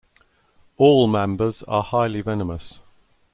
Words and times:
All 0.79 1.07
mambas 1.07 1.61
are 1.67 1.83
highly 1.83 2.21
venomous. 2.21 2.79